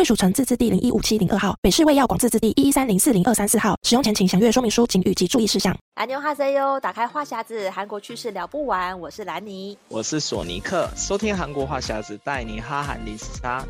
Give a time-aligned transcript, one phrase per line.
[0.00, 3.76] 贵属城自治地零一五七零二号，北市卫药广自治地一一三零四零二三四号。
[3.82, 5.76] 使用前请详阅说明书、警语及注意事项。
[5.92, 8.98] 安妞哈塞哟，打开话匣子，韩国趣事聊不完。
[8.98, 13.62] 我是兰尼，我是索尼克，收听韩国话匣子，带你哈韩零时差。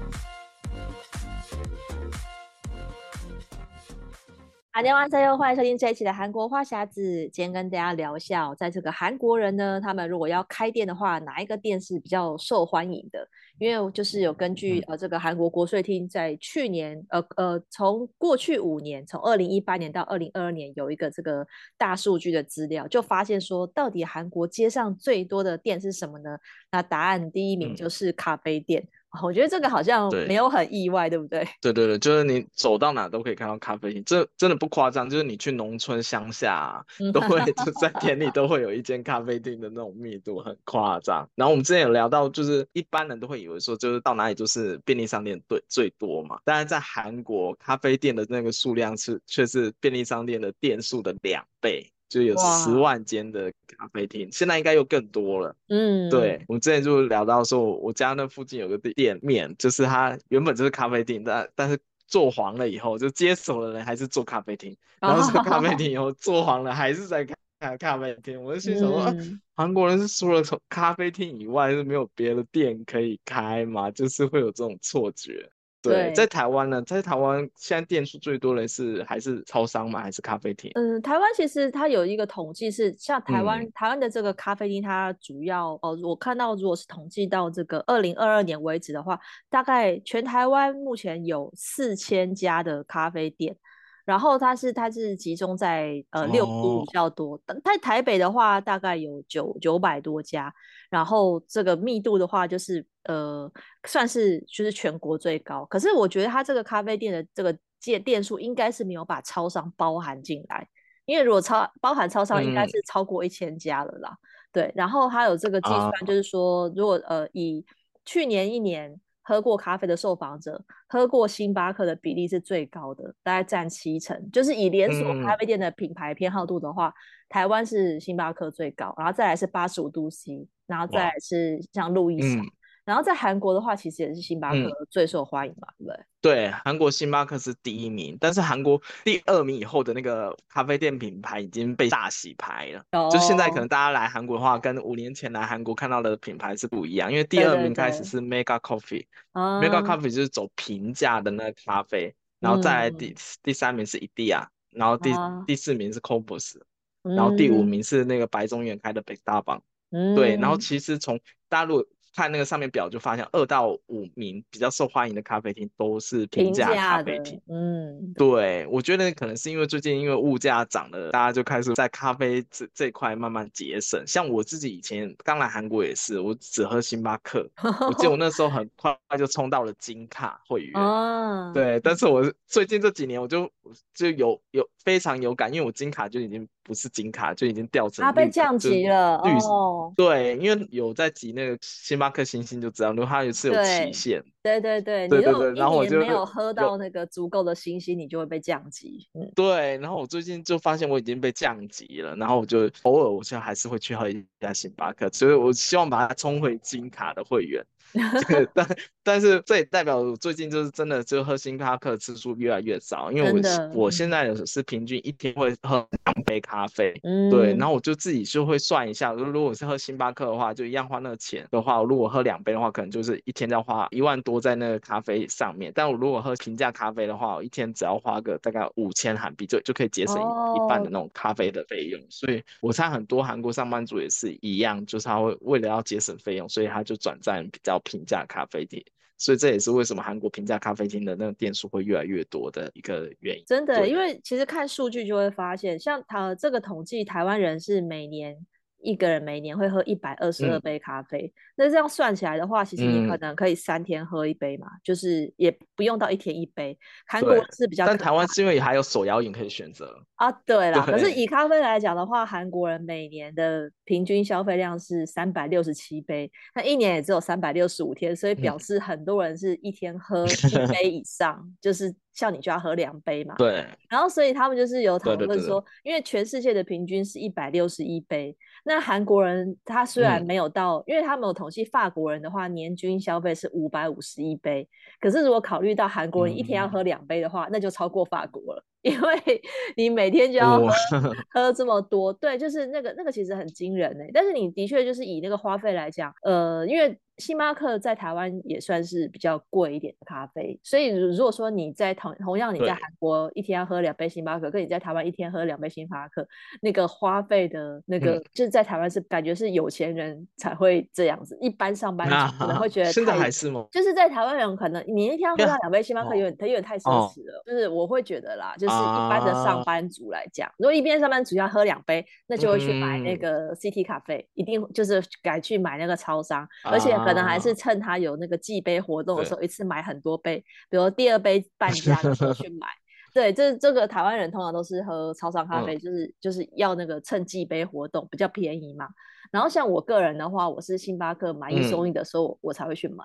[4.73, 7.29] 安妞哈塞哟，欢迎收听这一期的韩国话匣子。
[7.33, 13.27] 今天跟大家聊一下，在这个韩国人呢，他们如果要开店的话，哪一个店是比较受欢迎的？
[13.59, 21.45] 因为就是有根据呃这个韩国国税厅在去年呃呃从过去五年，从二零一八年到二零二二年有一个这个
[21.77, 26.39] 大数据的资料，就发现说到底韩国街上最多的店是什么呢？
[26.71, 28.87] 那答案第一名就是咖啡店。
[29.23, 31.49] 我觉得这个好像没有很意外，对，对不对？
[31.61, 35.11] 对对对，就是你走到哪都可以看到咖啡厅，这真的不夸张。
[35.11, 41.29] 就是你去农村乡下啊，都会就在田里都会有一间咖啡厅的那种密度很夸张。
[41.35, 46.39] 然后我们之前有聊到，就是一般人都会以为说，就是到哪里就是便利商店最最多嘛。
[46.45, 51.91] 但是在韩国，咖啡店的那个数量是却是便利商店的店数的两倍。
[52.11, 55.57] 就有十万间的咖啡厅，现在应该又更多了。
[55.69, 67.25] 嗯，对，我们之前就聊到说，我家那附近有个店面，就是它原本就是咖啡厅，但但是做黄了以后，就接手的人还是做咖啡厅， 然后这个咖啡厅以后做黄了，还是在
[67.61, 68.43] 开咖啡厅。
[68.43, 69.15] 我就心想说，嗯啊、
[69.55, 73.89] 韩国人是除了从咖啡厅以外是没有别的店可以开吗？
[73.93, 75.49] 就是会有这种错觉。
[75.83, 80.03] 对，在台湾呢，在台湾现在店数最多的是还是超商吗？
[80.03, 80.71] 还是咖啡厅？
[80.75, 89.19] 嗯，台湾其实它有一个统计是，像台湾、嗯、台湾的这个咖啡厅，它主要哦，我看到如果是统计到这个二零二二年为止的话，
[89.49, 93.57] 大概全台湾目前有四千家的咖啡店。
[94.05, 100.53] 然后它是它是集中在呃六都比较多，在、哦、台北的话大概有九九百多家，
[100.89, 103.51] 然后这个密度的话就是呃
[103.87, 105.65] 算是就是全国最高。
[105.67, 110.67] 可是我觉得它这个咖啡店的这个店店数应该是没有把超商包含进来，
[111.05, 114.11] 因为如果超包含超商应该是超过一千家了啦。
[114.11, 114.19] 嗯、
[114.53, 117.65] 对，然后它有这个计算就是说，哦、如果呃以
[118.05, 119.01] 去年一年。
[119.31, 124.29] 喝过咖啡的受访者，喝过星巴克的比例是最高的，大概占七成。
[124.33, 126.93] 就是以连锁咖啡店的品牌偏好度的话，嗯、
[127.29, 132.41] 台湾是星巴克最高，然后再来是八十五度 C，然后再来是像路易莎。
[132.91, 136.01] 然后在韩国的话，其实也是星巴克最受欢迎嘛，对不对？
[136.21, 142.83] 对，韩国星巴克是第一名，但是韩国第二名以后的那个咖啡店品牌已经被大洗牌了。
[142.91, 143.09] 哦。
[143.09, 155.13] 就现在可能大家来韩国的话，跟五年前来韩国看到的品牌是不一样，因为第二名开始是 Mega Coffee，Mega Coffee 就是走平价的那个咖啡，然后再来第第三名是 Ediya，然后第
[155.47, 156.61] 第四名是 c o b u s
[157.05, 159.63] 然后第五名是那个白中原开的北大榜。
[159.93, 160.17] 嗯。
[160.17, 161.87] 对，然后其实从大陆。
[162.15, 167.41] 看那个上面表就发现，二到五名比较受欢迎的咖啡厅都是平价咖啡厅。
[167.49, 174.03] 嗯，对，我觉得可能是因为最近因为物价涨了，大家就开始在咖啡这这块慢慢节省。
[174.07, 177.49] 像我自己以前刚来韩国也是，我只喝星巴克，
[177.87, 180.81] 我记得我那时候很快就冲到了金卡会员。
[180.81, 183.51] 哦，对，但是我最近这几年我就
[183.95, 186.49] 就有有非常有感，因为我金卡就已经。
[186.63, 189.93] 不是金卡就已经掉成，它被降级了哦。
[189.97, 194.23] 对，因为有在集那个星巴克星星就知道，因为它也是有期限。
[194.43, 199.07] 对对对，对对对，然后我就没有喝到那个足够的星星，你就会被降级。
[199.15, 199.77] 嗯，对。
[199.79, 207.63] 然后我最近就发现我已经被降级了，然后我就偶尔我现在还是会去喝一下星巴克，所以我希望把它冲回金卡的会员。
[208.55, 208.67] 但
[209.03, 225.73] 但是这也代表我最近就是真的就喝星巴克次数越来越少，因为我我现在是平均一天会喝两杯咖啡，嗯，对，然后我就自己就会算一下，如果是喝星巴克的话，就一样花那个钱的话，我如果喝两杯的话，可能就是一天要花一万多在那个咖啡上面。
[225.75, 232.01] 但我如果喝平价咖啡的话，我一天只要花个大概五千韩币，就就可以节省一半的那种咖啡的费用。
[232.09, 237.80] 所以我猜很多韩国上班族也是一样，就是他会为了要节省费用，所以他就转战比较。
[237.81, 238.83] 平价咖啡店，
[239.19, 243.45] 所以这也是为什么韩国平价咖啡厅的那个店数会越来越多的一个原因。
[243.47, 248.37] 真的，因为其实看数据就会发现，像他这个统计，台湾人是每年
[248.83, 256.79] 一个人每年会喝一百二十二杯咖啡，嗯，那这样算起来的话，其实你可能可以三天喝一杯嘛，嗯，就是也不用到一天一杯。
[257.07, 260.31] 韩国是比较，但台湾是因为还有手摇饮可以选择啊。
[260.47, 271.95] 对啦，可是以咖啡来讲的话，韩国人每年的平均消费量是三百六十七杯，那一年也只有三百六十五天，所以表示很多人是一天喝一杯以上，就是。
[272.21, 273.65] 像你就要喝两杯嘛，对。
[273.89, 284.69] 然后所以他们就是有讨论说，因为全世界的平均是一百六十一杯，那韩国人他虽然没有到，嗯、因为他们有统计法国人的话，年均消费是五百五十一杯，
[285.01, 289.43] 可是如果考虑到韩国人一天要喝两杯的话，嗯，那就超过法国了， 因为
[289.79, 290.71] 你每天就要喝
[291.33, 296.99] 喝这么多，对，就是那个那个其实很惊人呢，但是你的确就是以那个花费来讲，呃，因为。
[297.21, 306.27] 星巴克在台湾也算是比较贵一点的咖啡，所以如果说你在同同样你在韩国一天要喝两杯星巴克，跟你在台湾一天喝两杯星巴克，
[306.63, 313.67] 那个花费的那个、嗯、就是在台湾是感觉是有钱人才会这样子，一般上班族可能会觉得现在还是吗？
[313.71, 326.91] 就是在台湾人可能你一天要喝到两杯星巴克有点他有点太奢侈了，就是我会觉得啦，就是一般的上班族来讲，如果一边上班族要喝两杯，那就会去买那个 CT 咖啡，一定就是改去买那个超商，而且。
[327.11, 332.67] 可能还是趁他有那个寄杯活动的时候，一次买很多杯，比如第二杯半价的时候去买。
[333.13, 338.89] 对，这这个台湾人通常都是喝超商咖啡，嗯、就是就是要那个趁季杯活动比较便宜嘛。
[339.33, 343.05] 然后像我个人的话，我是星巴克买一送一的时候，我，我才会去买。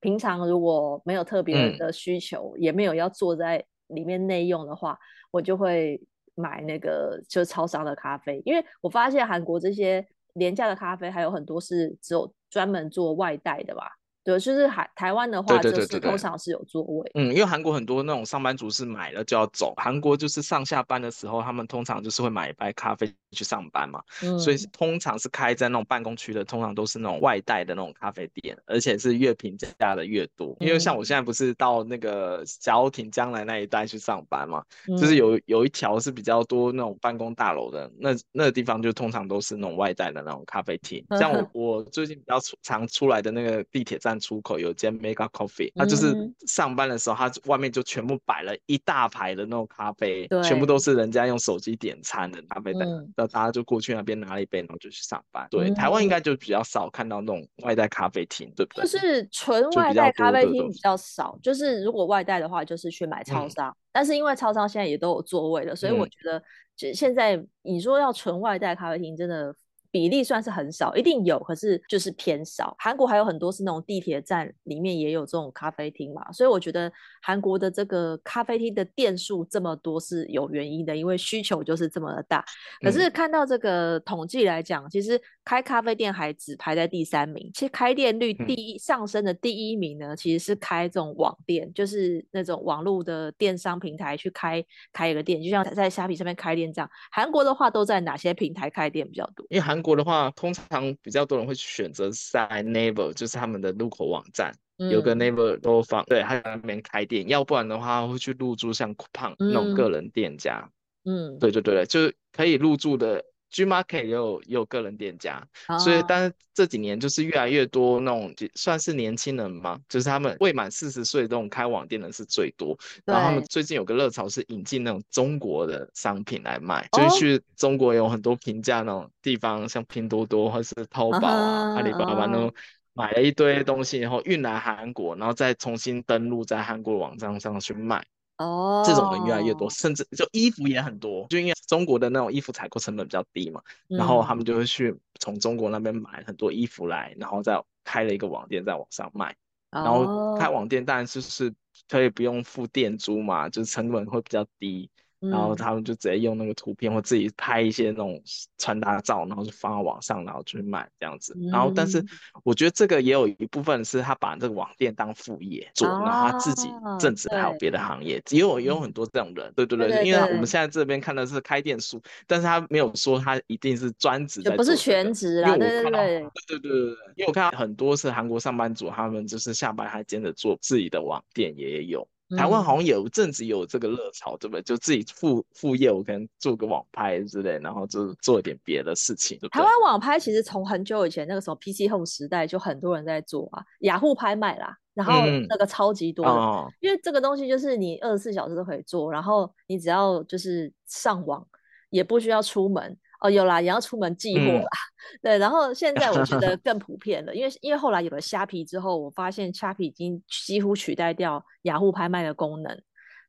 [0.00, 4.98] 平常如果没有特别的需求，嗯，也没有要坐在里面内用的话，
[5.30, 6.00] 我就会
[6.34, 10.02] 买那个就是超商的咖啡，因为我发现韩国这些
[10.32, 12.32] 廉价的咖啡还有很多是只有。
[12.52, 13.98] 专门做外带的吧。
[14.24, 17.10] 对，就是海台湾的话，就是通常是有座位。
[17.14, 19.74] 嗯，因为韩国很多那种上班族是买了就要走。
[19.76, 24.00] 韩国就是上下班的时候，他们通常就是会买一杯咖啡去上班嘛。
[24.22, 24.38] 嗯。
[24.38, 30.56] 所以通常是开在那种办公区的，通常都是那种外带的那种咖啡店，而且是越平价的越多。
[30.60, 41.04] 因为像我现在不是到那个小挺江南那一带去上班嘛，嗯、就是有有一条是比较多那种办公大楼的，那那个地方就通常都是那种外带的那种咖啡厅。
[41.18, 44.11] 像我 我最近比较常出来的那个地铁站。
[44.18, 46.14] 出口有间 Mega Coffee，他就是
[46.46, 52.72] 上班的时候，他外面就全部摆了一大排的那种咖啡，全部都是人家用手机点餐的咖啡，
[53.16, 55.46] 那大家就过去那边拿了一杯，然后就去上班。
[55.50, 58.84] 对，嗯、台湾应该就比较少看到那种外带咖啡厅，对不对？
[58.84, 63.76] 就是纯外带咖啡厅比较少，就是如果外带的话，就是去买超商、嗯。
[63.92, 66.42] 但是因为超商现在也都有座位了，所以我觉得，
[66.76, 69.54] 就现在你说要纯外带咖啡厅，真的。
[69.92, 72.74] 比例算是很少，一定有，可是就是偏少。
[72.78, 76.90] 韩国还有很多是那种地铁站里面也有这种咖啡厅嘛，所以我觉得
[77.22, 82.42] 韩国的这个咖啡厅的店数这么多是有原因的，因为需求就是这么的大。
[82.80, 96.90] 可是看到这个统计来讲，其实开咖啡店还只排在第三名，其实开店率第一上升的第一名呢，其实是开这种网店，就是那种网络的电商平台去开开一个店，就像在虾皮上面开店这样。
[97.10, 99.44] 韩国的话都在哪些平台开店比较多？
[99.50, 107.28] 因为韩国的话，通常比较多人会选择在 Naver，就是他们的入口网站，嗯、有个 Naver 都放，对，他在那边开店。
[107.28, 110.70] 要不然的话，会去入驻像 Coupang 那种个人店家。
[111.04, 113.24] 嗯，对对对，就是可以入驻的。
[113.52, 122.76] Gmarket 也有也有个人店家，哦，所以但是这几年就是越来越多那种算是年轻人嘛，就是他们未满四十岁这种开网店的是最多。
[123.04, 132.52] 然后他们最近有个热潮是引进那种中国的商品来卖，哦，就是去中国有很多平价那种地方，像拼多多或是淘宝啊、阿里巴巴那种，
[132.94, 138.02] 买了一堆东西，然后运来韩国，然后再重新登录在韩国网站上去卖。
[138.38, 149.36] 哦，这种人越来越多，甚至就衣服也很多，就因为中国的那种衣服采购成本比较低嘛，嗯、然后他们就会去从中国那边买很多衣服来，然后再开了一个网店在网上卖。
[149.70, 151.54] 哦、然后开网店当然就是
[151.88, 154.90] 可以不用付店租嘛，就是成本会比较低。
[155.30, 158.20] 然后他们就直接用那个图片或自己拍一些那种
[158.58, 161.36] 穿搭照，然后就放到网上，然后就去卖这样子。
[161.50, 162.04] 然后，但是
[162.44, 169.52] 我觉得这个也有一部分是他把这个网店当副业做，然后他自己正职还有别的行业，也有也有很多这种人。
[169.54, 175.50] 对对对，因为我们现在这边看的是开店数，但是他没有说他一定是专职在做，这个，不是全职啦。
[175.50, 176.70] 对对对对对对对，
[177.16, 182.06] 因为我看到很多是韩国上班族，他们就是下班还兼着做自己的网店也有。
[182.36, 184.62] 台湾好像有阵子有这个热潮，对不对？
[184.62, 189.38] 就自己副副业，我可能做个网拍之类，然后就做一点别的事情。
[189.50, 195.12] 台湾网拍其实从很久以前那个时候 PC Home 时代就很多人在做啊，雅虎拍卖啦，然后
[195.48, 201.46] 那个超级多，嗯，因为这个东西就是你二十四小时都可以做，然后你只要就是上网，
[201.90, 202.96] 也不需要出门。
[203.22, 204.60] 哦，有啦，也要出门寄货啦。
[204.60, 212.82] 嗯、 对，然后现在我觉得 更普遍了，因为因为后来有了虾皮之后，我发现虾皮已经几乎取代掉雅虎拍卖的功能。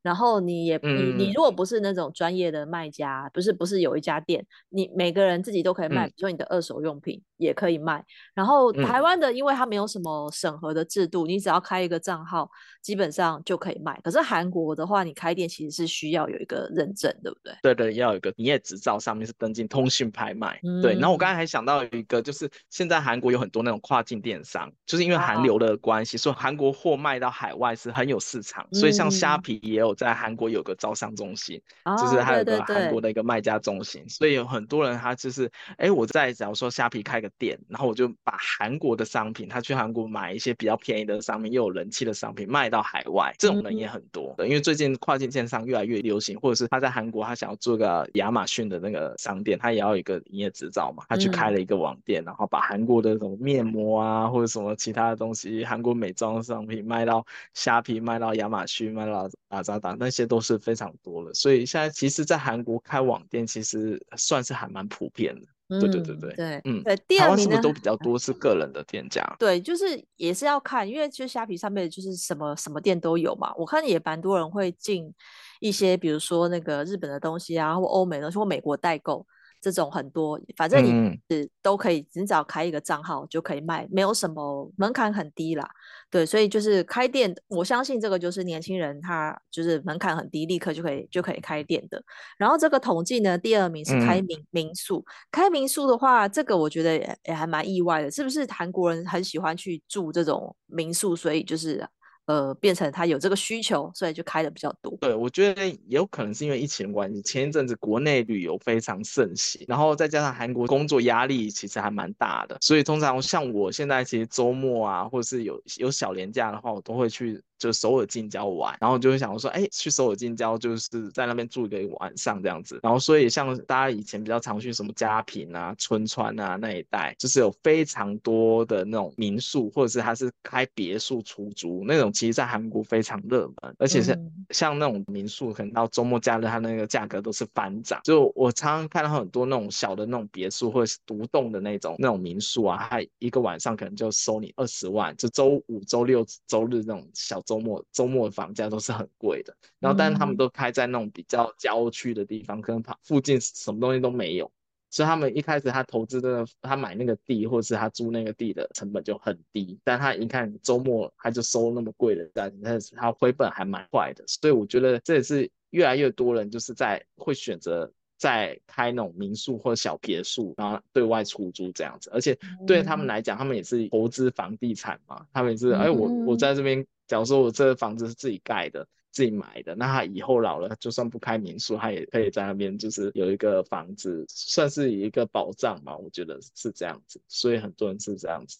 [0.03, 8.03] 然后你也你你如果不是那种专业的卖家，不是不是有一家店，你每个人自己都可以卖，比如说你的二手用品也可以卖。
[8.35, 13.97] 然后台湾的，因为它没有什么审核的制度，你只要开一个账号，基本上就可以卖。
[14.03, 17.53] 可是韩国的话，你开店其实是需要有一个认证，对不对？
[17.63, 20.59] 对对，要有一个营业执照，上面是登记通讯拍卖。
[20.81, 20.95] 对。
[20.95, 28.67] 然后我刚才还想到一个，就是现在韩国有很多那种跨境电商，就是因为韩流的关系，所以韩国货卖到海外是很有市场。
[28.73, 29.92] 所以像虾皮也有。
[29.93, 44.33] 在韩国有个招商中心，哦、就是还有个韩国的一个卖家中心，对对对，所以有很多人他就是，哎，我在假如说虾皮开个店，然后我就把韩国的商品，他去韩国买一些比较便宜的商品，又有人气的商品卖到海外，这种人也很多。
[44.37, 59.97] 嗯、因为最近跨境电商越来越流行，或者是他在韩国他想要做个亚马逊的那个商店，他也要有一个营业执照嘛，他去开了一个网店，嗯、然后把韩国的什么面膜啊或者什么其他的东西，韩国美妆商品卖到虾皮，卖到亚马逊，卖到阿扎达。
[59.99, 65.41] 那些都是非常多了，所以现在其实，在韩国开网店其实算是还蛮普遍的。
[65.69, 66.95] 嗯、对对对对对，嗯，对。
[67.07, 69.23] 第二名呢，是不是都比较多是个人的店家？
[69.39, 73.53] 对，就是也是要看，因为就虾皮上面就是什么什么店都有嘛。
[73.55, 75.11] 我看也蛮多人会进
[75.59, 79.25] 一些，比如说那个日本的东西啊，或欧美的东西，或美国代购。
[79.63, 85.65] 这种很多，反正你是都可以，嗯、你只要开一个账号就可以卖，没有什么门槛很低啦。
[86.09, 92.03] 对，所以就是开店，我相信这个就是年轻人他就是门槛很低，立刻就可以就可以开店的。
[92.37, 101.87] 然后这个统计呢，第二名是开民、嗯、民宿，开民宿的话，这个我觉得也也还蛮意外的，是不是韩国人很喜欢去住这种民宿，所以就是。
[102.25, 104.95] 呃，变成他有这个需求，所以就开的比较多。
[105.01, 117.41] 对，我觉得也有可能是因为疫情的关系，前一阵子国内旅游非常盛行，然后再加上韩国工作压力其实还蛮大的，所以通常像我现在其实周末啊，或者是有有小年假的话，我都会去。
[117.63, 122.77] 就首尔近郊玩，然后就会想说，哎，去首尔近郊就是在那边住一个晚上这样子。
[122.83, 134.13] 然后所以像大家以前比较常去什么家平啊、春川啊那一带，就是有非常多的那种民宿，或者是它是开别墅出租那种，其实在韩国非常热门，而且是
[134.49, 138.01] 像那种民宿，可能到周末假日它那个价格都是翻涨。
[138.03, 147.52] 就我常常看到很多那种小的那种别墅或者是独栋的那种那种民宿啊，它一个晚上可能就收你二十万，就周五、周六、周日那种小周。
[147.53, 154.51] 周末周末的房价都是很贵的，然后但是他们都开在那种比较郊区的地方，可能旁附近什么东西都没有，
[154.89, 167.91] 所以他们一开始他投资的他买那个地或者是他租那个地的成本就很低，但他一看周末他就收那么贵的单，但是他回本还蛮快的，所以我觉得这也是越来越多人就是在会选择。
[168.15, 188.57] 在开那种民宿或小别墅，然后对外出租这样子，而且对他们来讲，他们也是投资房地产嘛，他们也是，哎，我我在这边，假如说我这个房子是自己盖的、自己买的，那他以后老了，就算不开民宿，他也可以在那边就是有一个房子，算是一个保障吧，我觉得是这样子，所以很多人是这样子。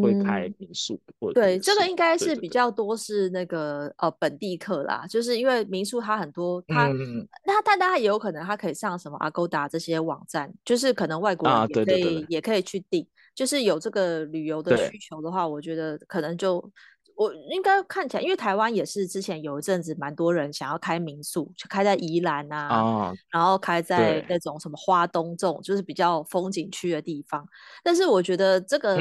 [0.00, 6.88] 会开民宿，或者、嗯、对，这个应该是比较多是那个呃本地客啦，就是因为民宿它很多，它
[7.44, 16.72] 那它当然也有可能它可以上什么 Agoda 这些网站，就是可能外国人也可以、也可以去订，就是有这个旅游的需求的话，我觉得可能就
[17.18, 27.44] 我应该看起来，因为台湾也是之前有一阵子蛮多人想要开民宿，就开在宜兰啊，啊然后开在那种什么花东这种就是比较风景区的地方，
[27.82, 28.96] 但是我觉得这个。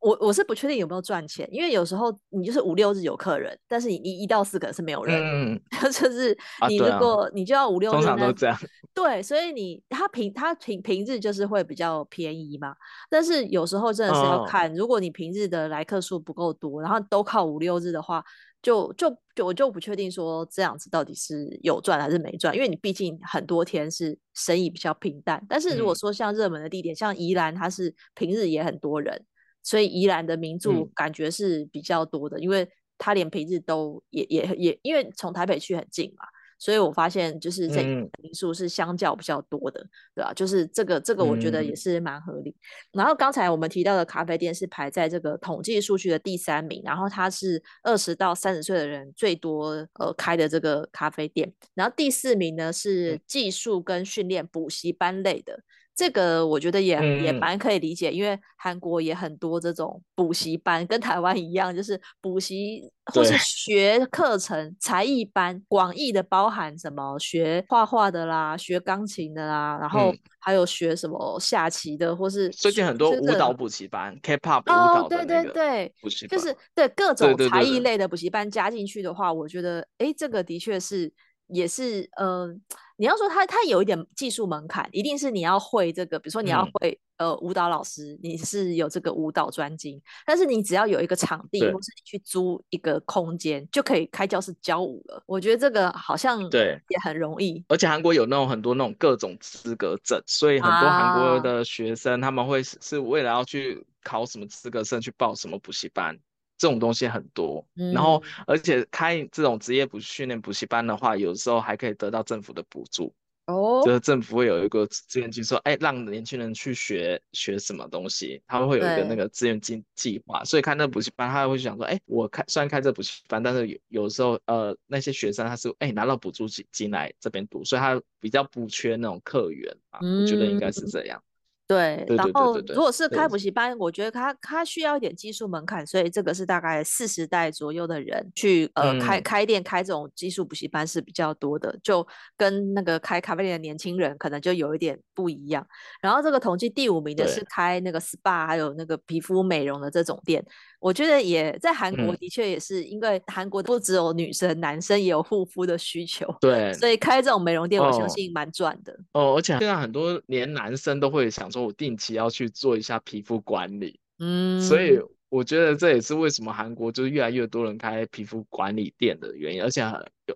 [0.00, 5.60] 嗯我我是不确定有没有赚钱，因为有时候你就是五六日有客人，但是你一一到四可能是没有人，嗯、
[5.92, 6.38] 就是
[6.68, 8.56] 你如果、啊啊、你就要五六日，通常都这样。
[8.94, 12.76] 对，所以你他平他平平日就是会比较便宜嘛，
[13.10, 18.22] 但是有时候真的是要看，哦、如果你平日的来客数不够多，然后都靠五六日的话，
[18.62, 29.20] 就就就我就不确定说这样子到底是有赚还是没赚，因为你毕竟很多天是生意比较平淡，但是如果说像热门的地点，嗯、像宜兰，它是平日也很多人。
[29.62, 36.24] 所以宜兰的民宿感觉是比较多的，嗯、因为它连平日都也也也，因为从台北去很近嘛，
[36.58, 40.34] 所以我发现就是这民宿是相较比较多的，嗯、对吧、啊？
[40.34, 42.50] 就是这个这个我觉得也是蛮合理。
[42.50, 42.56] 嗯、
[42.94, 55.60] 然后刚才我们提到的咖啡店是排在这个统计数据的第三名，然后它是二十到三十岁的人最多呃开的这个咖啡店，然后第四名呢是技术跟训练补习班类的。
[55.98, 75.52] 这个我觉得也、嗯、也蛮可以理解，因为韩国也很多这种补习班，跟台湾一样，就是补习或是学课程、才艺班，广义的包含什么学画画的啦，学钢琴的啦，然后还有学什么下棋的，或是最近很多舞蹈补习班、这个、K-pop 舞蹈的那个
[76.00, 81.12] 补习班，哦、对对对，就是对各种才艺类的补习班加进去的话，我觉得哎，这个的确是
[81.48, 82.28] 也是嗯。
[82.28, 82.60] 呃
[83.00, 95.22] 你要说他，他有一点技术门槛，一定是你要会这个，比如说你要会、嗯、呃舞蹈老师，你是有这个舞蹈专精，但是你只要有一个场地，或是你去租一个空间，就可以开教室教舞了。
[95.26, 106.18] 我觉得这个好像对也很容易，而且韩国有那种很多那种各种资格证，所以很多韩国的学生他们会是是为了要去考什么资格证去报什么补习班。
[106.58, 113.14] 这种东西很多，嗯、然后而且开这种职业补训练补习班的话，有时候还可以得到政府的补助。
[113.46, 120.44] 哦，就是政府会有一个志愿金，说，哎，让年轻人去学学什么东西，他们会有一个那个志愿金计划。
[120.44, 130.00] 所以开那补习班，他会想说，哎，我开虽然开这补习班，但是有有时候呃那些学生他是哎拿到补助金进来这边读，所以他比较不缺那种客源啊。
[130.02, 131.22] 嗯、我觉得应该是这样。
[131.68, 142.06] 对，然后如果是开补习班，我觉得他他需要一点技术门槛，所以这个是大概四十代左右的人去呃开开店开这种技术补习班是比较多的，就
[142.38, 145.66] 跟那个开咖啡店的年轻人可能就有一点不一样。
[146.00, 150.42] 然后这个统计第五名的是开那个 SPA 还有那个皮肤美容的这种店。
[150.80, 159.32] 我觉得也在韩国的确也是，因为韩国不只有女生，嗯、男生也有护肤的需求，对，所以开这种美容店，我相信蛮赚的哦。
[159.32, 164.98] 哦，而且现在很多连男生都会想说，我定期要去做一下皮肤管理，嗯，所以
[165.28, 169.62] 我觉得这也是为什么韩国就是越来越多人开皮肤管理店的原因。
[169.62, 169.82] 而且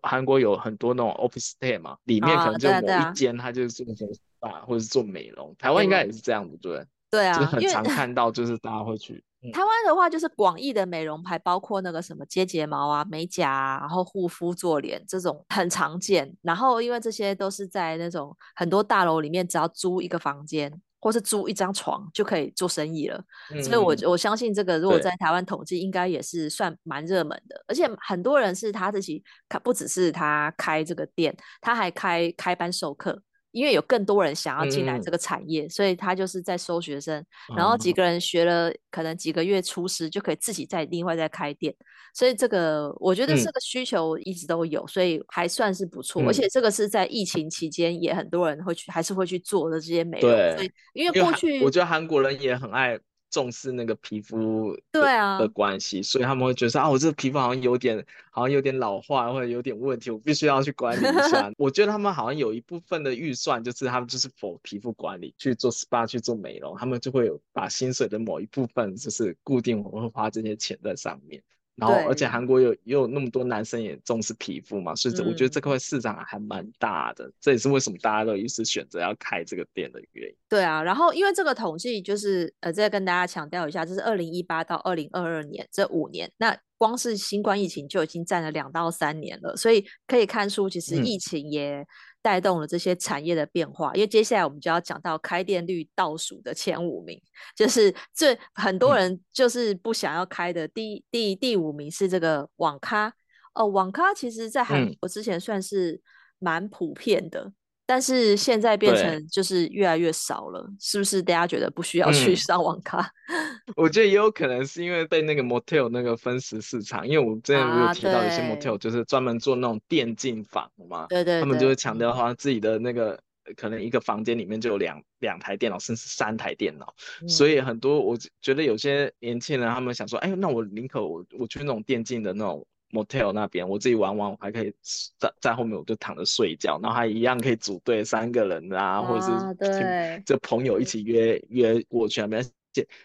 [0.03, 9.23] 韩国有很多那种 office day 嘛，里面可能就某一间他就是做什么 SPA 或者是做美容，台湾应该也是这样子，对，对啊，就是很常看到就是大家会去。
[9.53, 16.33] 台湾的话，就是广义的美容牌，包括那个什么接睫毛啊、美甲啊，然后护肤、做脸这种很常见。
[16.43, 20.73] 然后因为这些都是在那种很多大楼里面，只要租一个房间
[21.03, 23.21] 或是租一张床就可以做生意了。
[23.53, 27.65] 嗯、所以我我相信这个如果在台湾统计，应该也是算蛮热门的。
[27.67, 33.21] 而且很多人是他自己开，不只是他开这个店，他还开开班授课。
[33.53, 37.25] 因为有更多人想要进来这个产业，嗯，所以他就是在收学生，
[37.57, 41.75] 然后几个人学了可能几个月厨师，就可以自己再另外再开店。
[42.15, 46.27] 所以这个我觉得这个需求一直都有，嗯，所以还算是不错，嗯。
[46.27, 50.31] 而且这个是在疫情期间也很多人会去，还是会去做的这些美容。
[50.31, 52.99] 对，所以因为过去我觉得韩国人也很爱。
[53.33, 61.51] 重视那个皮肤对啊的关系，所以他们会觉得啊，我这个皮肤好像有点，好像有点老化或者有点问题，我必须要去管理一下。
[61.59, 71.43] 我觉得他们好像有一部分的预算，就是他们就是 for 皮肤管理去做 SPA 去做美容，他们就会有把薪水的某一部分就是固定我会花这些钱在上面。
[71.83, 80.37] 然后，而且韩国有也有那么多男生也重视皮肤嘛，所以我觉得这块市场还蛮大的，嗯，这也是为什么大家都一直选择要开这个店的原因。
[80.49, 91.87] 对啊，然后因为这个统计就是呃，再跟大家强调一下，这是二零一八到二零二二年这五年，那光是新冠疫情就已经占了两到三年了，所以可以看出其实疫情也，嗯
[92.23, 97.21] 带动了这些产业的变化，因为接下来我们就要讲到开店率倒数的前五名，
[97.57, 103.13] 就是最很多人就是不想要开的第、嗯、第第五名是这个网咖。
[103.55, 106.01] 哦，网咖其实在韩国之前算是
[106.39, 107.41] 蛮普遍的。
[107.41, 111.21] 嗯但是现在变成就是越来越少了，是不是？
[111.23, 113.01] 大家觉得不需要去上网咖？
[113.29, 123.19] 嗯、 我觉得也有可能是因为被那个 motel 那个分时市场，因为我之前有提到一些 motel 就是专门做那种电竞房嘛，对对，他们就会强调好像自己的那个
[123.57, 132.67] 可能一个房间里面就有两两台电脑，甚至三台电脑、嗯，所以很多我觉得有些年轻人他们想说，哎，那我宁可我我去那种电竞的那种。
[132.93, 134.73] Motel 那边，我自己玩完，我还可以
[135.19, 142.45] 在在后面，我就躺着睡觉，然后还一样可以组队三个人啊，啊或者是对，就朋友一起约约过去那边，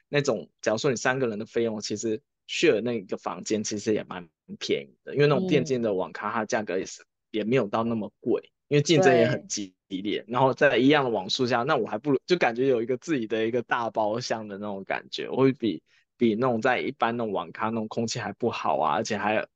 [0.09, 4.27] 那种假如说你三个人的费用，其实 share 那个房间其实也蛮
[4.59, 15.81] 便宜的，因为那种电竞的网咖，它价格也是也没有到那么贵，因为竞争也很激烈，然后在一样的网速下，那我还不如就感觉有一个自己的一个大包厢的那种感觉，我会比
[16.17, 19.47] 比那种在一般那种网咖那种空气还不好啊，而且还。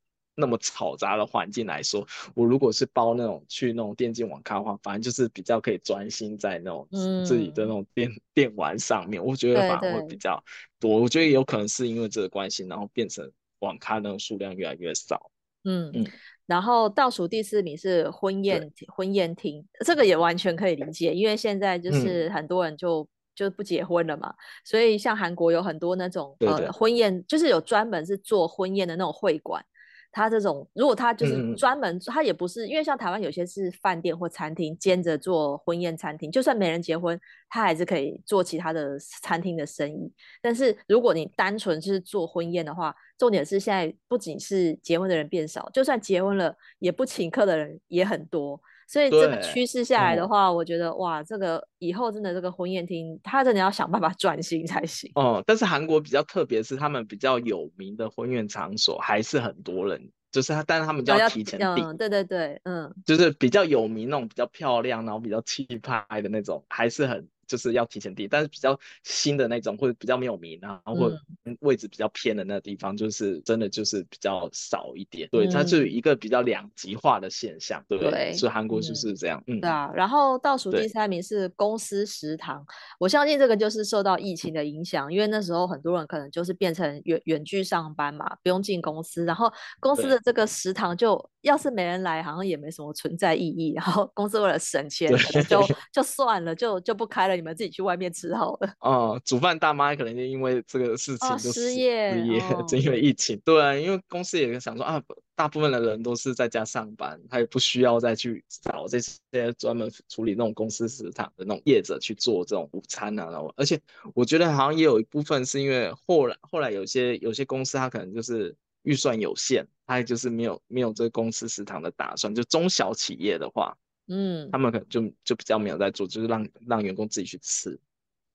[0.41, 6.85] 那么嘈杂的环境来说，我如果是包那种去那种电竞网咖的话，反正就是比较可以专心在那种
[7.23, 10.43] 自己的那种电、嗯、电玩上面，我觉得反而会比较
[10.79, 10.99] 多。
[10.99, 15.31] 我觉得有可能是因为这个关系，然后变成网咖那种数量越来越少。
[15.63, 16.07] 嗯嗯，
[16.47, 24.33] 然后倒数第四名是婚宴婚宴厅，这个也完全可以理解，因为现在就是很多人就、嗯、就不结婚了嘛，
[24.65, 29.63] 所以像韩国有很多那种呃婚宴，就是有专门是做婚宴的那种会馆。
[30.11, 37.19] 他这种，如果他就是专门，他、嗯、也不是，因为像台湾有些是饭店或餐厅兼着做婚宴餐厅，就算没人结婚，
[37.49, 40.11] 他还是可以做其他的餐厅的生意。
[40.41, 48.61] 但是如果你单纯是做婚宴的话，重点是现在不仅是结婚的人变少，就算结婚了也不请客的人也很多。
[48.91, 55.09] 所以这个趋势下来的话，嗯、我觉得哇，这个以后真的这个婚宴厅，他真的要想办法转型才行。
[55.15, 61.87] 哦，但是韩国比较特别是，他们比较有名的婚宴场所还是很多人，就是他，但是他们就要提前订。
[61.87, 67.25] 嗯，对对对，嗯，就是比较有名那种比较漂亮，然后比较气派的那种，还是很。
[67.51, 71.19] 就是要提前订，但是比较新的那种或者比较没有名啊，或者
[71.59, 75.27] 位置比较偏的那个地方，就是真的就是比较少一点。
[75.27, 77.83] 嗯、对，它就有一个比较两极化的现象。
[77.89, 79.43] 对不，对所以韩国就是这样。
[79.47, 79.91] 嗯，嗯对啊。
[79.93, 82.65] 然后倒数第三名是公司食堂，
[82.97, 93.73] 我相信这个就是受到疫情的影响，因为那时候很多人可能就是变成远远距上班嘛，不用进公司，然后公司的这个食堂就要是没人来，好像也没什么存在意义。
[93.75, 95.11] 然后公司为了省钱，
[95.49, 95.61] 就
[95.91, 97.40] 就算了，就就不开了。
[97.41, 98.73] 你们自己去外面吃好了。
[98.79, 103.39] 哦、嗯，煮饭大妈可能就因为这个事情就失、业，失业，就因为疫情。
[103.43, 105.01] 对，因为公司也想说啊，
[105.35, 109.19] 大部分的人都是在家上班，他也不需要再去找这些
[109.57, 113.31] 专门处理那种公司食堂的那种业者去做这种午餐啊。
[113.31, 113.81] 然后，而且
[114.13, 122.35] 我觉得好像也有一部分是因为后来后来有些有些公司他可能就是预算有限，他就是没有没有这个公司食堂的打算。
[122.35, 123.75] 就中小企业的话。
[124.11, 127.79] 嗯，他们可能就就比较没有在做，就是让让员工自己去吃。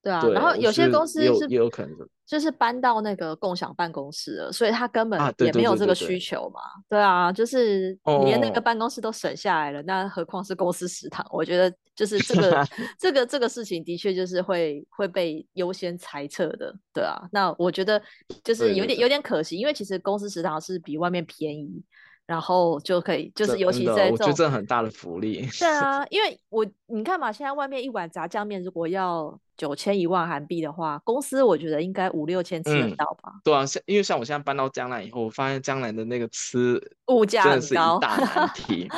[0.02, 1.92] 对啊，对然后有些公司是也有，可能
[2.24, 6.60] 就是搬到那个共享办公室了，所以他根本也没有这个需求嘛。
[6.88, 11.26] 对啊，就是连那个办公室都省下来了，哦、那何况是公司食堂？
[11.30, 12.66] 我觉得就是这个
[12.98, 16.72] 这个这个事情的确就是会会被优先裁撤的。
[16.94, 18.00] 对啊，那我觉得
[18.44, 21.82] 就是有点有点可惜，因为其实公司食堂是比外面便宜。
[22.26, 25.48] 然后就可以，就是尤其在这种，我觉得这很大的福利。
[25.58, 33.30] 对啊， 因为我你看嘛，现在外面一碗炸酱面如果要九千一万韩币的话，公司我觉得应该五六千吃得到吧？
[33.32, 38.88] 嗯、对啊，像因为像我现在搬到江南以后，我发现江南的那个吃物价真的是一大难题。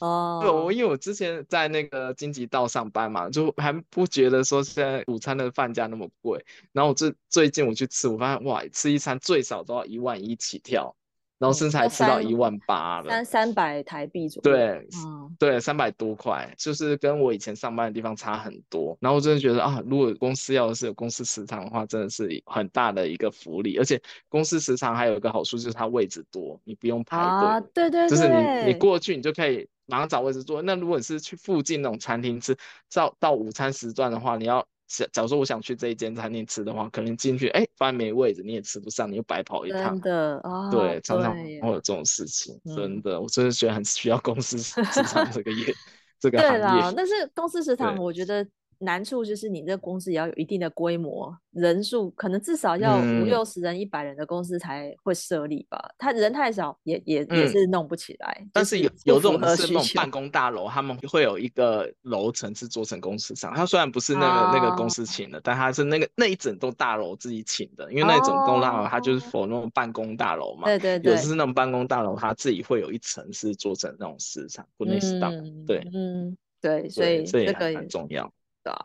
[0.00, 6.42] 哦， 对，我因为我之前在那个京畿道上班嘛，就还不觉得说现在午餐的饭价那么贵。
[6.72, 10.95] 然后我最最近我去吃，我发现哇，吃一餐最少都要一万一起跳。
[11.38, 14.56] 然后甚至还吃到一万八了，三三百台币左右。
[14.56, 18.96] 对，嗯、对，三百多块，就是跟我以前上班的地方差很多。
[19.00, 23.76] 然后我真的觉得啊，如果公司要的是有公司食堂的话，真的是很大的一个福利。
[23.76, 27.26] 而且公司食堂还有一个好处就是它位置多，你不用排队。
[27.26, 30.62] 啊，对对对，就是你你过去你就可以马上找位置坐。
[30.62, 32.56] 那如果你是去附近那种餐厅吃，
[32.94, 34.66] 到到午餐时段的话，你要。
[35.12, 39.92] 假如说我想去这一间餐厅吃的话，可能进去哎，发现没位置，你也吃不上，你又白跑一趟。
[39.92, 45.74] 真的啊，哦、对，常常会有这种事情，嗯、真的，我真的觉得很需要公司 食堂这个业，
[46.20, 46.58] 这个行业。
[46.58, 48.46] 对啦，但是公司食堂，我觉得。
[48.78, 55.78] 难处就是你这个公司也要有一定的规模，人数可能至少要五六十人、一百人的公司才会设立吧。
[55.98, 58.46] 他人太少，也也也是弄不起来。
[58.52, 63.54] 但是有有这种是那种办公大楼，他们会有一个楼层是做成公司上。
[63.54, 70.66] 他虽然不是那个那个公司请的，但他是那个那一整栋大楼自己请的，因为那一整栋大楼它就是 for 那种办公大楼嘛。
[70.66, 75.32] 对对对，有是那种办公大楼，它自己会有一层是做成那种市场，不内是当
[75.66, 78.32] 对，嗯对，所以这个很重要。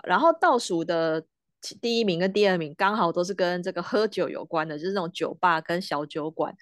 [0.04, 1.24] 然后倒数的
[1.80, 6.54] 第一名跟第二名刚好都是跟这个喝酒有关的，就是那种酒吧跟小酒馆。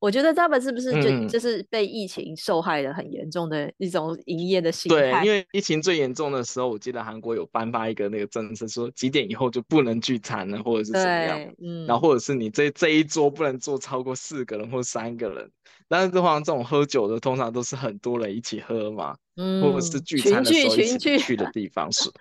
[0.00, 4.96] 我觉得他们是不是就、嗯、就是被疫情受害的很严重的一种营业的心态？
[4.96, 11.54] 对，因为疫情最严重的时候，我记得韩国有颁发一个那个政策，说几点以后就不能聚餐了，或者是怎么样。
[11.62, 15.50] 嗯，然后或者是你这这一桌不能坐超过四个人或三个人。
[15.88, 22.10] 但是通常这种喝酒的，通常都是很多人一起喝嘛，嗯、或者是聚餐的时候一起去的地方是。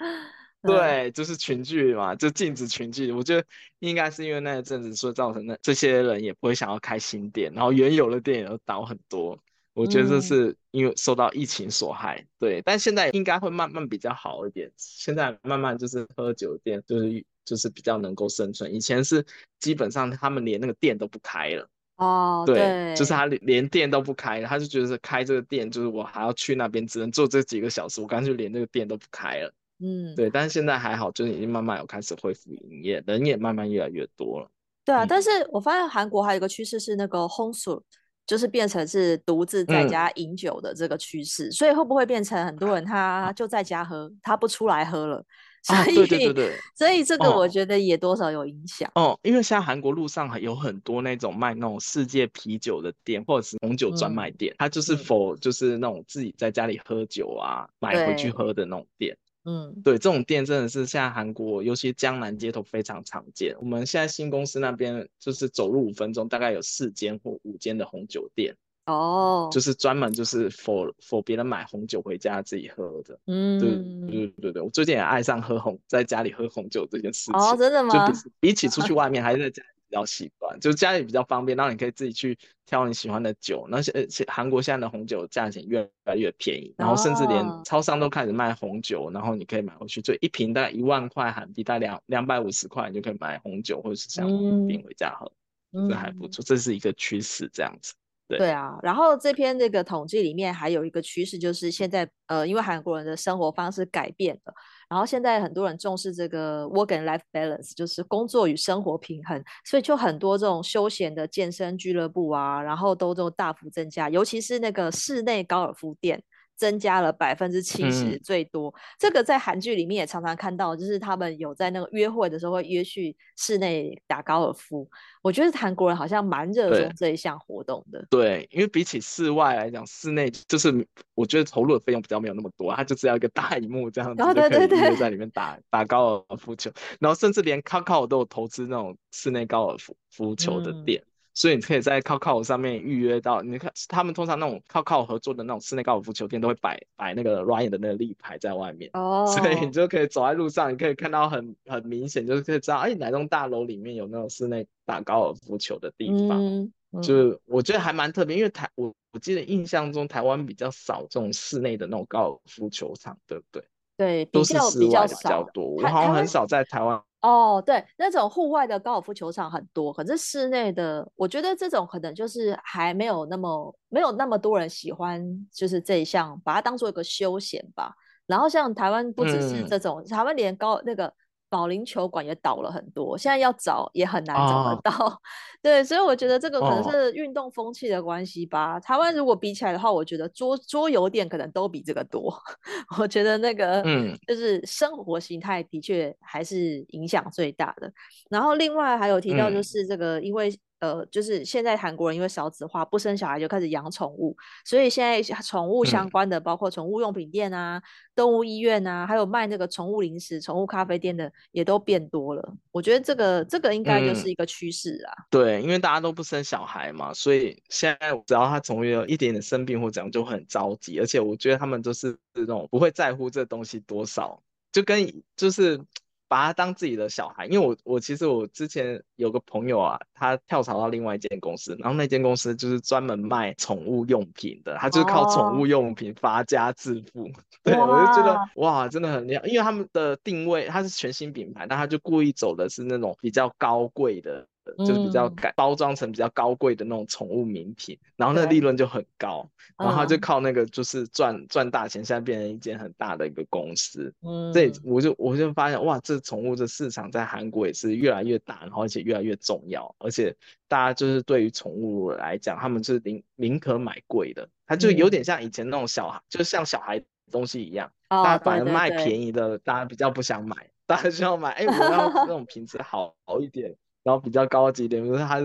[0.64, 3.12] 对，就是群聚嘛，就禁止群聚。
[3.12, 3.46] 我觉得
[3.80, 9.38] 应该是因为那一阵子，所以造成的这些人也不会想要开新店，然后原有的店也都倒很多。
[9.74, 12.18] 我觉得这是因为受到疫情所害。
[12.20, 14.72] 嗯、对，但现在应该会慢慢比较好一点。
[14.78, 18.74] 现在慢慢就是喝酒店，就是就是比较能够生存。
[18.74, 19.26] 以前是
[19.60, 21.68] 基本上他们连那个店都不开了。
[21.98, 29.54] 哦，对，对，就是他连店都不开，他就觉得开这个店，就是我还要去那边，只能做这几个小时，我干脆连那个店都不开了。
[29.84, 34.50] 嗯，对，但是现在还好，就是已经慢慢有开始恢复营业，人也慢慢越来越多了。
[34.86, 37.82] 对啊，嗯、但是我发现韩国还有一个趋势是那个 home su，
[38.26, 45.24] 就是变成是独自在家饮酒的这个趋势，嗯，所以会不会变成很多人他就在家喝，他不出来喝了？
[45.64, 49.20] 所以，啊、对对对对，所以这个我觉得也多少有影响哦，哦。
[49.24, 59.18] 因为现在韩国路上有很多那种卖那种世界啤酒的店，或者是红酒专卖店，嗯，它就是否就是那种自己在家里喝酒啊，买回去喝的那种店。
[59.46, 63.56] 嗯，对，这种店真的是现在韩国，尤其江南街头非常常见。
[63.60, 68.56] 我们现在新公司那边就是走路五分钟，大概有四间或五间的红酒店。
[68.86, 73.70] 哦，就是专门就是 for for 别人买红酒回家自己喝的，嗯，对
[74.12, 77.34] 对对对，我最近也爱上喝红，在家里喝红酒这件事情。
[77.34, 78.08] 哦，真的吗？
[78.08, 83.68] 就比，比起出去外面，还是在家较习惯，就家里比较方便，然后你可以自己去挑你喜欢的酒。
[83.70, 94.28] 那些韩国现在的红酒价钱越来越便宜，然后甚至连超商都开始卖红酒，然后你可以买回去，就一瓶大概一万块韩币，大概两两百五十块，你就可以买红酒或者是香
[94.68, 95.32] 槟回家喝，
[95.72, 97.94] 嗯，这还不错，这是一个趋势，这样子。
[98.28, 104.54] 对，对啊，然后这篇这个统计里面还有一个趋势，就是现在呃，因为韩国人的生活方式改变了，
[104.90, 116.24] 然后现在很多人重视这个 work and life balance，就是工作与生活平衡，所以就很多这种休闲的健身俱乐部啊，然后都都大幅增加，尤其是那个室内高尔夫店。
[116.56, 124.90] 增加了百分之七十最多，嗯，这个在韩剧里面也常常看到，就是他们有在那个约会的时候会约去室内打高尔夫。
[125.22, 128.06] 我觉得韩国人好像蛮热衷这一项活动的。
[128.10, 130.86] 对，因为比起室外来讲，室内就是
[131.16, 141.02] 我觉得投入的费用比较没有那么多，他就只要一个大荧幕这样子就可以约在里面打打高尔夫球，然后甚至连 Kakao 都有投资那种室内高尔夫夫球的店。
[141.02, 163.64] 嗯所以你可以在 Kakao 上面预约到，你看他们通常那种 Kakao 合作的那种室内高尔夫球店都会摆摆那个 Ryan 的那个立牌在外面，哦，所以你就可以走在路上，你可以看到很很明显，就是可以知道，哎，哪栋大楼里面有那种室内打高尔夫球的地方，就是我觉得还蛮特别，因为台我我记得印象中台湾比较少这种室内的那种高尔夫球场，对不对？
[163.96, 167.02] 对，都是室外的比较多，我好像很少在台湾。
[167.24, 177.94] 哦，对，那种户外的高尔夫球场很多，可是室内的，我觉得这种可能就是还没有那么没有那么多人喜欢，就是这一项，把它当做一个休闲吧。
[178.28, 181.12] 然后像台湾不只是这种，嗯、台湾连高那个。
[181.54, 184.92] 保龄球馆也倒了很多，现在要找也很难找得到。
[185.06, 185.14] Oh.
[185.62, 188.74] 对，所以我觉得这个可能是运动风气的关系吧。
[188.74, 188.84] Oh.
[188.84, 192.36] 台湾如果比起来的话，我觉得桌桌游店可能都比这个多。
[192.98, 197.94] 我觉得那个，嗯，就是生活形态的确还是影响最大的。
[198.32, 200.52] 然后另外还有提到就是这个，因为。
[200.84, 212.54] 嗯呃，就是现在韩国人因为少子化，不生小孩就开始养宠物，所以现在宠物相关的，包括宠物用品店啊、嗯、动物医院啊，还有卖那个宠物零食、宠物咖啡店的，也都变多了。
[212.72, 215.24] 我觉得这个这个应该就是一个趋势啊、嗯。
[215.30, 221.00] 对，因为大家都不生小孩嘛，所以现在只要他宠物有一点点生病或怎样，就很着急。
[221.00, 224.44] 而且我觉得他们都是这种不会在乎这东西多少，
[224.74, 225.80] 就跟就是。
[226.28, 237.26] 把他当自己的小孩，因为我我其实我之前有个朋友啊，他跳槽到另外一间公司，然后那间公司就是专门卖宠物用品的，他就是靠宠物用品发家致富。
[237.26, 237.32] 哦、
[237.64, 244.48] 对，我就觉得哇，真的很厉害，因为他们的定位，他是全新品牌，但他就故意走的是那种比较高贵的。
[244.80, 254.14] 就是比较改包装成比较高贵的那种宠物名品，嗯，然后那利润就很高，然后他就靠那个就是赚赚大钱，现在变成一间很大的一个公司。
[254.22, 260.36] 嗯，这，我就我就发现哇，这宠物的市场在韩国也是越来越大，然后而且越来越重要，而且
[260.68, 273.76] 大家就是对于宠物来讲，他们是宁宁可买贵的，它就有点像以前那种小孩，嗯，就像小孩东西一样，哦，大家反而卖便宜的，对对对，大家比较不想买，大家就要买，哎，我要 那种品质好好一点。
[274.04, 275.40] 然后比较高级一点，就是他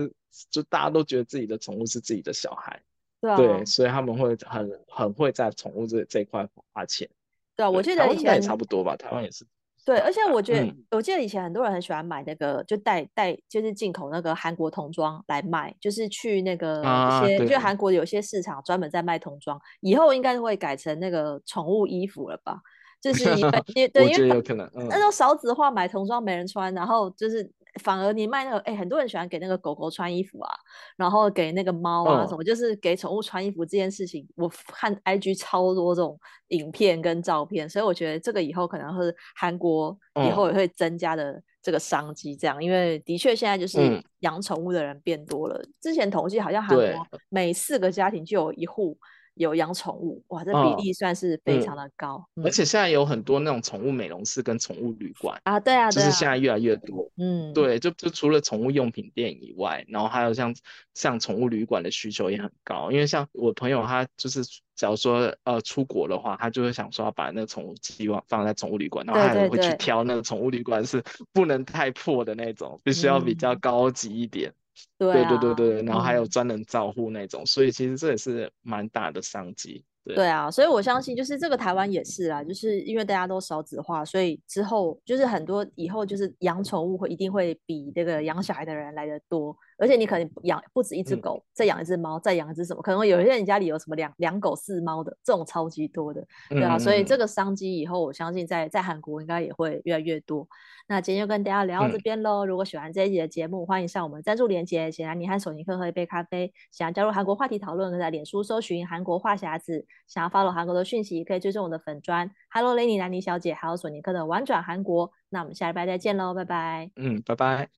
[0.51, 2.81] 就大家都觉得自己的宠物是自己的小孩，
[3.21, 7.09] 对，啊、对，所以他们会很很会在宠物这这一块花钱。
[7.55, 9.45] 对啊，我记得以前也差不多吧，台湾也是。
[9.85, 22.59] 对，而且我觉得、嗯，我记得以前很多人很喜欢买那个，就带带就是进口那个韩国童装来卖，就是去那个一些，啊、就韩国有些市场专门在卖童装，以后应该会改成那个宠物衣服了吧？
[23.01, 27.49] 就是因为对，因为有可能，嗯、那时候少子化，买童装没人穿，然后就是。
[27.81, 30.49] 反而你卖那个，哎、欸，很多人喜欢给那个狗狗穿衣服啊，
[30.97, 32.45] 然后给那个猫啊什么，oh.
[32.45, 42.63] 就是给宠物穿衣服这件事情，我看 IG 超多这种影片跟照片，所以我觉得这个以后可能是韩国以后也会增加的这个商机，这样，oh.
[42.63, 48.97] 因为的确现在就是养宠物的人变多了，嗯、之前统计好像韩国每四个家庭就有一户
[49.39, 52.23] 有养宠物，哇，这比例算是非常的高。
[52.35, 57.09] 嗯嗯、而且现在有很多那种宠物美容室跟宠物旅馆啊，对啊，就是现在越来越多。
[57.17, 60.53] 嗯，对，就就除了宠物用品店以外，然后还有像
[60.93, 64.43] 像宠物旅馆的需求也很高，因为像我朋友他就是。
[64.79, 74.53] 假如说呃出国的话，他就会想说要把那个宠物机放放在宠物旅馆，然后他也会去挑那个宠物旅馆是不能太破的那种，必须要比较高级一点。
[74.97, 79.83] 对、嗯、对对对对，然后还有专人照护那种，嗯、所以其实这也是蛮大的商机。
[80.05, 89.55] 对，对啊，所以我相信就是这个台湾也是啊，就是因为大家都少子化，所以之后就是很多以后就是养宠物会一定会比这个养小孩的人来的多。
[89.79, 92.81] 而且你可能养不止一只狗，嗯、再养一只猫，再养一只什么？
[92.81, 96.75] 可能有些人家里有什么两两狗四猫的，这种超级多的，对啊。
[96.75, 100.47] 嗯、所以这个商机以后，我相信在在韩国应该也会越来越多。
[100.87, 102.45] 那今天就跟大家聊到这边喽。
[102.45, 106.51] 嗯、如果喜欢这一集的节目，欢迎上我们赞助连结，请来你和索尼克喝一杯咖啡。
[106.71, 109.85] 想要加入韩国话题讨论，可以在脸书搜寻韩国话匣子。
[110.07, 112.29] 想要 follow 韩国的讯息，可以追踪我的粉专。
[112.49, 115.11] Hello Lenny 兰妮小姐，还有索尼克的玩转韩国。
[115.29, 116.89] 那我们下礼拜再见喽，拜拜。
[116.95, 117.67] 嗯，拜拜。